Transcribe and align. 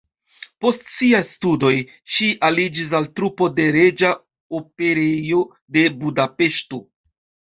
Post 0.63 0.87
siaj 0.91 1.19
studoj 1.31 1.73
ŝi 2.13 2.29
aliĝis 2.47 2.89
al 3.01 3.05
trupo 3.19 3.49
de 3.59 3.67
Reĝa 3.75 4.11
Operejo 4.61 5.43
de 5.77 5.83
Budapeŝto. 6.01 6.81